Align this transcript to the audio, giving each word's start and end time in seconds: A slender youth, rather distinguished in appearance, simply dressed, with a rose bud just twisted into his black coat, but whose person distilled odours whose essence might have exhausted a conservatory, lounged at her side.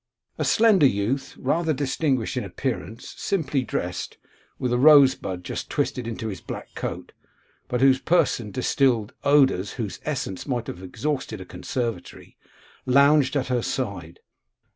A 0.39 0.43
slender 0.43 0.87
youth, 0.87 1.35
rather 1.37 1.73
distinguished 1.73 2.35
in 2.35 2.43
appearance, 2.43 3.13
simply 3.17 3.61
dressed, 3.61 4.17
with 4.57 4.73
a 4.73 4.77
rose 4.79 5.13
bud 5.13 5.43
just 5.43 5.69
twisted 5.69 6.07
into 6.07 6.27
his 6.29 6.41
black 6.41 6.73
coat, 6.73 7.11
but 7.67 7.81
whose 7.81 7.99
person 7.99 8.49
distilled 8.49 9.13
odours 9.23 9.73
whose 9.73 9.99
essence 10.03 10.47
might 10.47 10.65
have 10.65 10.81
exhausted 10.81 11.39
a 11.39 11.45
conservatory, 11.45 12.35
lounged 12.87 13.35
at 13.35 13.49
her 13.49 13.61
side. 13.61 14.21